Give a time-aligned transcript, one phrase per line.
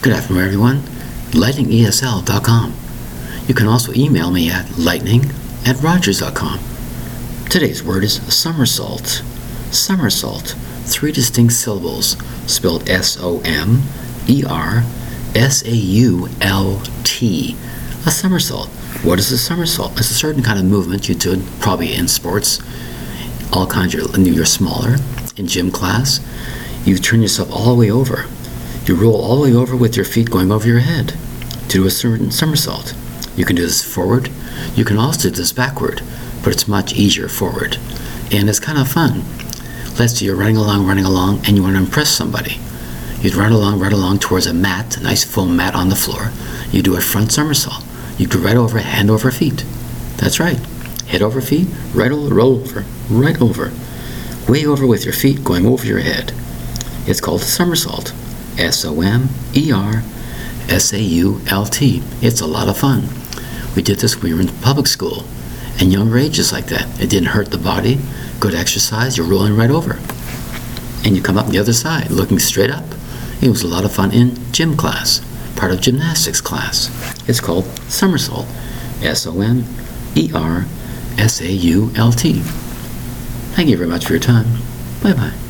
[0.00, 0.76] Good afternoon, everyone.
[1.32, 2.72] LightningESL.com.
[3.48, 5.24] You can also email me at lightning
[5.66, 6.60] at rogers.com.
[7.50, 9.24] Today's word is somersault.
[9.72, 12.16] Somersault, three distinct syllables,
[12.46, 13.82] spelled S O M
[14.28, 14.84] E R
[15.34, 17.56] S A U L T.
[18.06, 18.68] A somersault.
[19.02, 19.98] What is a somersault?
[19.98, 22.60] It's a certain kind of movement you do, probably in sports.
[23.52, 24.94] All kinds, you're, you're smaller.
[25.36, 26.20] In gym class,
[26.84, 28.26] you turn yourself all the way over.
[28.88, 31.86] You roll all the way over with your feet going over your head to do
[31.86, 32.94] a certain somersault.
[33.36, 34.30] You can do this forward.
[34.74, 36.00] You can also do this backward,
[36.42, 37.76] but it's much easier forward.
[38.32, 39.24] And it's kind of fun.
[39.98, 42.60] Let's say you're running along, running along, and you want to impress somebody.
[43.20, 46.30] You'd run along, run along towards a mat, a nice foam mat on the floor.
[46.72, 47.84] You do a front somersault.
[48.16, 49.66] You go right over, hand over feet.
[50.16, 50.60] That's right.
[51.08, 53.70] Head over feet, right over, roll over, right over.
[54.50, 56.32] Way over with your feet going over your head.
[57.06, 58.14] It's called a somersault.
[58.58, 60.02] S O M E R
[60.68, 62.02] S A U L T.
[62.20, 63.08] It's a lot of fun.
[63.74, 65.24] We did this when we were in public school
[65.80, 67.00] and younger ages like that.
[67.00, 67.98] It didn't hurt the body,
[68.40, 69.98] good exercise, you're rolling right over.
[71.04, 72.84] And you come up the other side looking straight up.
[73.40, 75.20] It was a lot of fun in gym class,
[75.54, 76.90] part of gymnastics class.
[77.28, 78.46] It's called somersault.
[79.02, 79.64] S O M
[80.16, 80.66] E R
[81.18, 82.40] S A U L T.
[83.54, 84.46] Thank you very much for your time.
[85.02, 85.47] Bye bye.